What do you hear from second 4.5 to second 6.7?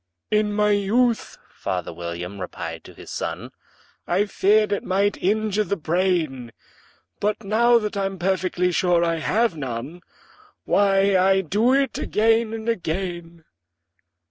it might injure the brain;